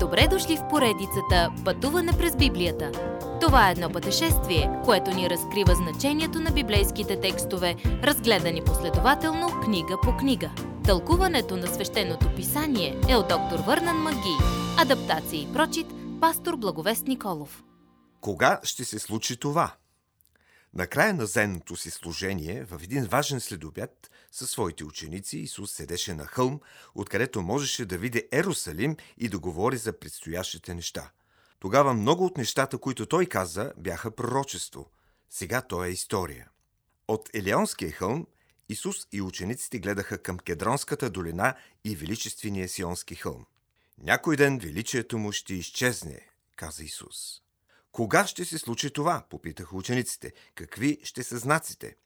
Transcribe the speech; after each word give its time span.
Добре 0.00 0.28
дошли 0.30 0.56
в 0.56 0.68
поредицата 0.68 1.52
Пътуване 1.64 2.12
през 2.12 2.36
Библията. 2.36 2.92
Това 3.40 3.68
е 3.68 3.72
едно 3.72 3.90
пътешествие, 3.90 4.70
което 4.84 5.10
ни 5.10 5.30
разкрива 5.30 5.74
значението 5.74 6.40
на 6.40 6.50
библейските 6.50 7.20
текстове, 7.20 7.76
разгледани 7.84 8.64
последователно 8.64 9.60
книга 9.64 9.96
по 10.02 10.16
книга. 10.16 10.50
Тълкуването 10.84 11.56
на 11.56 11.66
свещеното 11.66 12.34
писание 12.36 13.00
е 13.08 13.16
от 13.16 13.28
доктор 13.28 13.58
Върнан 13.58 13.96
Маги. 13.96 14.36
Адаптация 14.78 15.42
и 15.42 15.52
прочит, 15.52 15.86
пастор 16.20 16.56
Благовест 16.56 17.06
Николов. 17.06 17.64
Кога 18.20 18.60
ще 18.62 18.84
се 18.84 18.98
случи 18.98 19.36
това? 19.36 19.74
Накрая 20.74 21.14
на 21.14 21.26
зенното 21.26 21.76
си 21.76 21.90
служение, 21.90 22.64
в 22.64 22.82
един 22.82 23.04
важен 23.04 23.40
следобед, 23.40 24.10
със 24.32 24.50
своите 24.50 24.84
ученици, 24.84 25.38
Исус 25.38 25.72
седеше 25.72 26.14
на 26.14 26.26
хълм, 26.26 26.60
откъдето 26.94 27.42
можеше 27.42 27.86
да 27.86 27.98
види 27.98 28.28
Ерусалим 28.32 28.96
и 29.18 29.28
да 29.28 29.38
говори 29.38 29.76
за 29.76 29.98
предстоящите 29.98 30.74
неща. 30.74 31.10
Тогава 31.60 31.94
много 31.94 32.24
от 32.24 32.36
нещата, 32.36 32.78
които 32.78 33.06
той 33.06 33.26
каза, 33.26 33.72
бяха 33.76 34.10
пророчество. 34.10 34.90
Сега 35.30 35.62
то 35.62 35.84
е 35.84 35.88
история. 35.88 36.48
От 37.08 37.30
Елеонския 37.34 37.92
хълм 37.92 38.26
Исус 38.68 39.06
и 39.12 39.22
учениците 39.22 39.78
гледаха 39.78 40.18
към 40.18 40.38
Кедронската 40.38 41.10
долина 41.10 41.54
и 41.84 41.96
величествения 41.96 42.68
Сионски 42.68 43.14
хълм. 43.14 43.46
Някой 43.98 44.36
ден 44.36 44.58
величието 44.58 45.18
му 45.18 45.32
ще 45.32 45.54
изчезне, 45.54 46.28
каза 46.56 46.84
Исус. 46.84 47.42
Кога 47.92 48.26
ще 48.26 48.44
се 48.44 48.58
случи 48.58 48.90
това? 48.90 49.26
попитаха 49.30 49.76
учениците. 49.76 50.32
Какви 50.54 50.98
ще 51.02 51.22
са 51.22 51.38
знаците? 51.38 51.96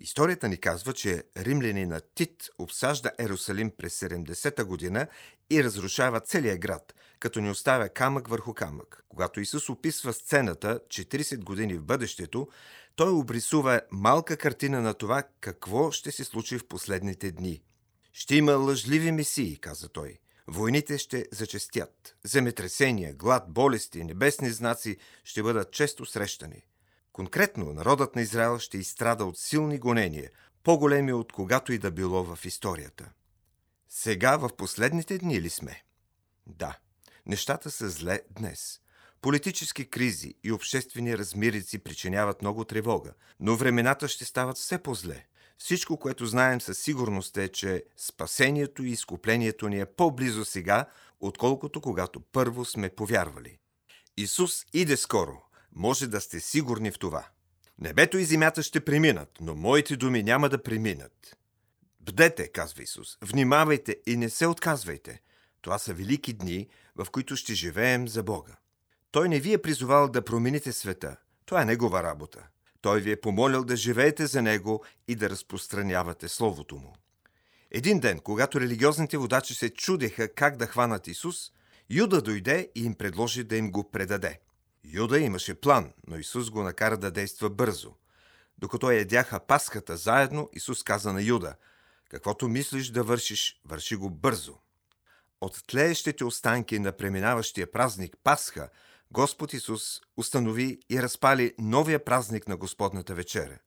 Историята 0.00 0.48
ни 0.48 0.56
казва, 0.56 0.92
че 0.92 1.24
римлянина 1.36 2.00
Тит 2.14 2.48
обсажда 2.58 3.10
Ерусалим 3.18 3.70
през 3.78 4.00
70-та 4.00 4.64
година 4.64 5.06
и 5.50 5.64
разрушава 5.64 6.20
целия 6.20 6.58
град, 6.58 6.94
като 7.20 7.40
ни 7.40 7.50
оставя 7.50 7.88
камък 7.88 8.28
върху 8.28 8.54
камък. 8.54 9.04
Когато 9.08 9.40
Исус 9.40 9.68
описва 9.68 10.12
сцената 10.12 10.80
40 10.88 11.44
години 11.44 11.74
в 11.74 11.84
бъдещето, 11.84 12.48
той 12.96 13.10
обрисува 13.10 13.80
малка 13.90 14.36
картина 14.36 14.80
на 14.80 14.94
това 14.94 15.22
какво 15.40 15.90
ще 15.90 16.12
се 16.12 16.24
случи 16.24 16.58
в 16.58 16.68
последните 16.68 17.30
дни. 17.30 17.62
Ще 18.12 18.36
има 18.36 18.52
лъжливи 18.52 19.12
месии, 19.12 19.58
каза 19.60 19.88
той. 19.88 20.18
Войните 20.46 20.98
ще 20.98 21.26
зачестят. 21.32 22.16
Земетресения, 22.24 23.14
глад, 23.14 23.44
болести, 23.48 24.04
небесни 24.04 24.50
знаци 24.50 24.96
ще 25.24 25.42
бъдат 25.42 25.72
често 25.72 26.06
срещани. 26.06 26.62
Конкретно, 27.18 27.72
народът 27.72 28.16
на 28.16 28.22
Израел 28.22 28.58
ще 28.58 28.78
изстрада 28.78 29.24
от 29.24 29.38
силни 29.38 29.78
гонения, 29.78 30.30
по-големи 30.62 31.12
от 31.12 31.32
когато 31.32 31.72
и 31.72 31.78
да 31.78 31.90
било 31.90 32.24
в 32.24 32.44
историята. 32.44 33.10
Сега 33.88 34.36
в 34.36 34.56
последните 34.56 35.18
дни 35.18 35.40
ли 35.40 35.50
сме? 35.50 35.82
Да, 36.46 36.78
нещата 37.26 37.70
са 37.70 37.90
зле 37.90 38.20
днес. 38.30 38.80
Политически 39.20 39.90
кризи 39.90 40.34
и 40.44 40.52
обществени 40.52 41.18
размирици 41.18 41.78
причиняват 41.78 42.42
много 42.42 42.64
тревога, 42.64 43.12
но 43.40 43.56
времената 43.56 44.08
ще 44.08 44.24
стават 44.24 44.56
все 44.56 44.82
по-зле. 44.82 45.26
Всичко, 45.58 45.96
което 45.96 46.26
знаем 46.26 46.60
със 46.60 46.78
сигурност 46.78 47.36
е, 47.36 47.48
че 47.48 47.84
спасението 47.96 48.84
и 48.84 48.90
изкуплението 48.90 49.68
ни 49.68 49.80
е 49.80 49.86
по-близо 49.86 50.44
сега, 50.44 50.86
отколкото 51.20 51.80
когато 51.80 52.20
първо 52.20 52.64
сме 52.64 52.88
повярвали. 52.88 53.58
Исус 54.16 54.64
иде 54.72 54.96
скоро. 54.96 55.47
Може 55.78 56.06
да 56.06 56.20
сте 56.20 56.40
сигурни 56.40 56.90
в 56.90 56.98
това. 56.98 57.26
Небето 57.78 58.18
и 58.18 58.24
земята 58.24 58.62
ще 58.62 58.84
преминат, 58.84 59.38
но 59.40 59.54
моите 59.54 59.96
думи 59.96 60.22
няма 60.22 60.48
да 60.48 60.62
преминат. 60.62 61.36
Бдете, 62.00 62.48
казва 62.48 62.82
Исус, 62.82 63.18
внимавайте 63.22 63.96
и 64.06 64.16
не 64.16 64.30
се 64.30 64.46
отказвайте. 64.46 65.20
Това 65.60 65.78
са 65.78 65.94
велики 65.94 66.32
дни, 66.32 66.68
в 66.96 67.06
които 67.10 67.36
ще 67.36 67.54
живеем 67.54 68.08
за 68.08 68.22
Бога. 68.22 68.56
Той 69.10 69.28
не 69.28 69.40
ви 69.40 69.52
е 69.52 69.58
призовал 69.58 70.08
да 70.08 70.24
промените 70.24 70.72
света. 70.72 71.16
Това 71.46 71.62
е 71.62 71.64
Негова 71.64 72.02
работа. 72.02 72.46
Той 72.80 73.00
ви 73.00 73.10
е 73.10 73.20
помолил 73.20 73.64
да 73.64 73.76
живеете 73.76 74.26
за 74.26 74.42
Него 74.42 74.84
и 75.08 75.14
да 75.14 75.30
разпространявате 75.30 76.28
Словото 76.28 76.76
Му. 76.76 76.94
Един 77.70 78.00
ден, 78.00 78.18
когато 78.18 78.60
религиозните 78.60 79.18
водачи 79.18 79.54
се 79.54 79.70
чудеха 79.70 80.34
как 80.34 80.56
да 80.56 80.66
хванат 80.66 81.06
Исус, 81.06 81.52
Юда 81.90 82.22
дойде 82.22 82.68
и 82.74 82.84
им 82.84 82.94
предложи 82.94 83.44
да 83.44 83.56
им 83.56 83.70
го 83.70 83.90
предаде. 83.90 84.40
Юда 84.84 85.18
имаше 85.18 85.54
план, 85.54 85.92
но 86.06 86.18
Исус 86.18 86.50
го 86.50 86.62
накара 86.62 86.96
да 86.96 87.10
действа 87.10 87.50
бързо. 87.50 87.94
Докато 88.58 88.90
ядяха 88.90 89.40
пасхата 89.40 89.96
заедно, 89.96 90.50
Исус 90.52 90.82
каза 90.82 91.12
на 91.12 91.22
Юда, 91.22 91.54
каквото 92.10 92.48
мислиш 92.48 92.88
да 92.88 93.02
вършиш, 93.02 93.60
върши 93.64 93.96
го 93.96 94.10
бързо. 94.10 94.58
От 95.40 95.62
тлеещите 95.66 96.24
останки 96.24 96.78
на 96.78 96.92
преминаващия 96.92 97.72
празник 97.72 98.16
Пасха– 98.24 98.68
Господ 99.12 99.52
Исус 99.52 100.00
установи 100.16 100.78
и 100.90 101.02
разпали 101.02 101.54
новия 101.58 102.04
празник 102.04 102.48
на 102.48 102.56
Господната 102.56 103.14
вечеря. 103.14 103.58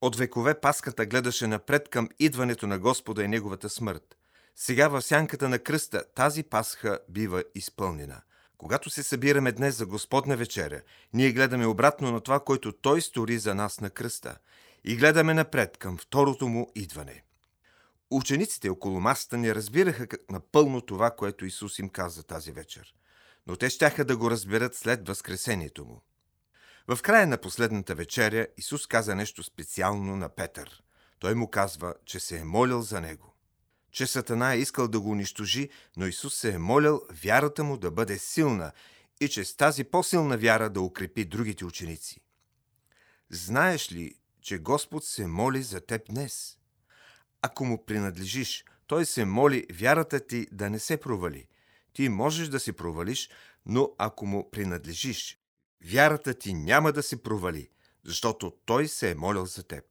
От 0.00 0.16
векове 0.16 0.60
Паската 0.60 1.06
гледаше 1.06 1.46
напред 1.46 1.88
към 1.88 2.08
идването 2.18 2.66
на 2.66 2.78
Господа 2.78 3.24
и 3.24 3.28
Неговата 3.28 3.70
смърт. 3.70 4.16
Сега 4.56 4.88
в 4.88 5.02
сянката 5.02 5.48
на 5.48 5.58
кръста 5.58 6.04
тази 6.14 6.42
Пасха 6.42 6.98
бива 7.08 7.44
изпълнена. 7.54 8.22
Когато 8.62 8.90
се 8.90 9.02
събираме 9.02 9.52
днес 9.52 9.76
за 9.76 9.86
Господна 9.86 10.36
вечеря, 10.36 10.80
ние 11.12 11.32
гледаме 11.32 11.66
обратно 11.66 12.12
на 12.12 12.20
това, 12.20 12.40
което 12.40 12.72
Той 12.72 13.00
стори 13.00 13.38
за 13.38 13.54
нас 13.54 13.80
на 13.80 13.90
кръста 13.90 14.38
и 14.84 14.96
гледаме 14.96 15.34
напред 15.34 15.76
към 15.76 15.98
второто 15.98 16.48
му 16.48 16.70
идване. 16.74 17.22
Учениците 18.10 18.68
около 18.68 19.00
масата 19.00 19.36
не 19.38 19.54
разбираха 19.54 20.06
напълно 20.30 20.80
това, 20.80 21.10
което 21.10 21.46
Исус 21.46 21.78
им 21.78 21.88
каза 21.88 22.22
тази 22.22 22.52
вечер 22.52 22.94
но 23.46 23.56
те 23.56 23.70
щяха 23.70 24.04
да 24.04 24.16
го 24.16 24.30
разберат 24.30 24.74
след 24.74 25.08
възкресението 25.08 25.84
му. 25.84 26.02
В 26.88 27.02
края 27.02 27.26
на 27.26 27.38
последната 27.38 27.94
вечеря 27.94 28.46
Исус 28.56 28.86
каза 28.86 29.14
нещо 29.14 29.42
специално 29.42 30.16
на 30.16 30.28
Петър. 30.28 30.82
Той 31.18 31.34
му 31.34 31.50
казва, 31.50 31.94
че 32.04 32.20
се 32.20 32.38
е 32.38 32.44
молил 32.44 32.82
за 32.82 33.00
него. 33.00 33.31
Че 33.92 34.06
Сатана 34.06 34.54
е 34.54 34.58
искал 34.58 34.88
да 34.88 35.00
го 35.00 35.10
унищожи, 35.10 35.70
но 35.96 36.06
Исус 36.06 36.34
се 36.34 36.52
е 36.52 36.58
молил 36.58 37.02
вярата 37.22 37.64
му 37.64 37.76
да 37.76 37.90
бъде 37.90 38.18
силна 38.18 38.72
и 39.20 39.28
че 39.28 39.44
с 39.44 39.56
тази 39.56 39.84
по-силна 39.84 40.38
вяра 40.38 40.70
да 40.70 40.80
укрепи 40.80 41.24
другите 41.24 41.64
ученици. 41.64 42.20
Знаеш 43.30 43.92
ли, 43.92 44.14
че 44.40 44.58
Господ 44.58 45.04
се 45.04 45.26
моли 45.26 45.62
за 45.62 45.80
теб 45.80 46.02
днес? 46.10 46.58
Ако 47.42 47.64
му 47.64 47.84
принадлежиш, 47.84 48.64
той 48.86 49.06
се 49.06 49.24
моли 49.24 49.66
вярата 49.72 50.26
ти 50.26 50.46
да 50.52 50.70
не 50.70 50.78
се 50.78 50.96
провали– 50.96 51.46
ти 51.92 52.08
можеш 52.08 52.48
да 52.48 52.60
се 52.60 52.72
провалиш, 52.72 53.30
но 53.66 53.90
ако 53.98 54.26
му 54.26 54.50
принадлежиш, 54.50 55.38
вярата 55.84 56.34
ти 56.34 56.54
няма 56.54 56.92
да 56.92 57.02
се 57.02 57.22
провали, 57.22 57.68
защото 58.04 58.52
той 58.64 58.88
се 58.88 59.10
е 59.10 59.14
молил 59.14 59.46
за 59.46 59.62
теб. 59.62 59.84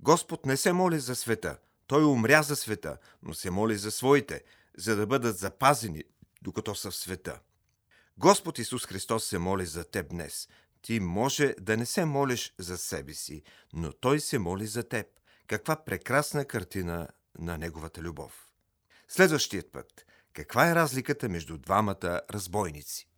Господ 0.00 0.46
не 0.46 0.56
се 0.56 0.72
моли 0.72 1.00
за 1.00 1.16
света, 1.16 1.58
той 1.86 2.04
умря 2.04 2.42
за 2.42 2.56
света, 2.56 2.98
но 3.22 3.34
се 3.34 3.50
моли 3.50 3.76
за 3.76 3.90
своите, 3.90 4.42
за 4.76 4.96
да 4.96 5.06
бъдат 5.06 5.38
запазени, 5.38 6.04
докато 6.42 6.74
са 6.74 6.90
в 6.90 6.96
света. 6.96 7.40
Господ 8.18 8.58
Исус 8.58 8.86
Христос 8.86 9.24
се 9.24 9.38
моли 9.38 9.66
за 9.66 9.84
теб 9.84 10.08
днес. 10.08 10.48
Ти 10.82 11.00
може 11.00 11.54
да 11.60 11.76
не 11.76 11.86
се 11.86 12.04
молиш 12.04 12.54
за 12.58 12.78
себе 12.78 13.14
си, 13.14 13.42
но 13.72 13.92
Той 13.92 14.20
се 14.20 14.38
моли 14.38 14.66
за 14.66 14.82
теб. 14.82 15.06
Каква 15.46 15.76
прекрасна 15.76 16.44
картина 16.44 17.08
на 17.38 17.58
Неговата 17.58 18.00
любов. 18.00 18.46
Следващият 19.08 19.72
път 19.72 20.04
каква 20.34 20.70
е 20.70 20.74
разликата 20.74 21.28
между 21.28 21.58
двамата 21.58 22.20
разбойници? 22.30 23.08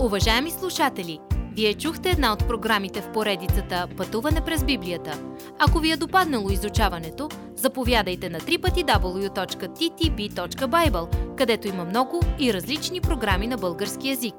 Уважаеми 0.00 0.50
слушатели, 0.50 1.20
вие 1.56 1.74
чухте 1.74 2.10
една 2.10 2.32
от 2.32 2.48
програмите 2.48 3.00
в 3.00 3.12
поредицата 3.12 3.88
Пътуване 3.96 4.40
през 4.40 4.64
Библията. 4.64 5.18
Ако 5.58 5.78
ви 5.78 5.90
е 5.90 5.96
допаднало 5.96 6.50
изучаването, 6.50 7.28
заповядайте 7.56 8.28
на 8.28 8.40
www.ttb.bible, 8.40 11.33
където 11.36 11.68
има 11.68 11.84
много 11.84 12.20
и 12.38 12.54
различни 12.54 13.00
програми 13.00 13.46
на 13.46 13.56
български 13.56 14.08
язик. 14.08 14.34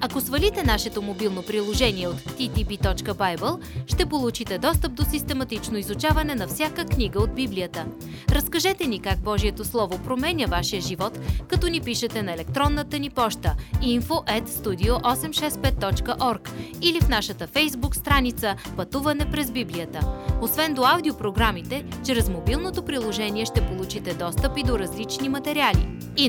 Ако 0.00 0.20
свалите 0.20 0.62
нашето 0.62 1.02
мобилно 1.02 1.42
приложение 1.42 2.08
от 2.08 2.16
ttb.bible, 2.16 3.60
ще 3.86 4.06
получите 4.06 4.58
достъп 4.58 4.94
до 4.94 5.04
систематично 5.04 5.78
изучаване 5.78 6.34
на 6.34 6.46
всяка 6.46 6.84
книга 6.84 7.20
от 7.20 7.34
Библията. 7.34 7.86
Разкажете 8.30 8.86
ни 8.86 9.00
как 9.00 9.18
Божието 9.18 9.64
Слово 9.64 9.98
променя 9.98 10.46
вашия 10.46 10.82
живот, 10.82 11.18
като 11.48 11.66
ни 11.66 11.80
пишете 11.80 12.22
на 12.22 12.32
електронната 12.32 12.98
ни 12.98 13.10
поща 13.10 13.54
info 13.82 14.40
at 14.40 14.48
studio865.org 14.48 16.50
или 16.82 17.00
в 17.00 17.08
нашата 17.08 17.46
фейсбук 17.46 17.96
страница 17.96 18.56
Пътуване 18.76 19.30
през 19.30 19.50
Библията. 19.50 20.00
Освен 20.40 20.74
до 20.74 20.84
аудиопрограмите, 20.84 21.84
чрез 22.06 22.28
мобилното 22.28 22.82
приложение 22.82 23.44
ще 23.44 23.66
получите 23.66 24.14
достъп 24.14 24.58
и 24.58 24.62
до 24.62 24.78
различни 24.78 25.28
материали. 25.28 25.88
И 26.16 26.28